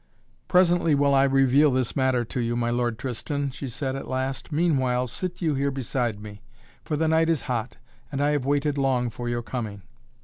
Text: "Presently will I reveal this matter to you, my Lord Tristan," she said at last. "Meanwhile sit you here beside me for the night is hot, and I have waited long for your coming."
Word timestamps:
"Presently 0.47 0.95
will 0.95 1.13
I 1.13 1.25
reveal 1.25 1.69
this 1.69 1.95
matter 1.95 2.25
to 2.25 2.39
you, 2.39 2.55
my 2.55 2.71
Lord 2.71 2.97
Tristan," 2.97 3.51
she 3.51 3.69
said 3.69 3.95
at 3.95 4.07
last. 4.07 4.51
"Meanwhile 4.51 5.05
sit 5.05 5.43
you 5.43 5.53
here 5.53 5.69
beside 5.69 6.19
me 6.19 6.41
for 6.83 6.95
the 6.97 7.07
night 7.07 7.29
is 7.29 7.41
hot, 7.41 7.77
and 8.11 8.19
I 8.19 8.31
have 8.31 8.43
waited 8.43 8.79
long 8.79 9.11
for 9.11 9.29
your 9.29 9.43
coming." 9.43 9.83